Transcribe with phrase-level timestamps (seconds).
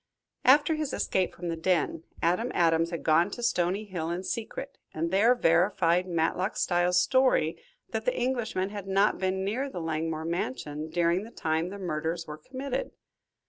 [0.45, 4.79] After his escape from the den, Adam Adams had gone to Stony Hill in secret,
[4.95, 10.25] and there verified Matlock Styles' story that the Englishman had not been near the Langmore
[10.25, 12.93] mansion during the time the murders were committed.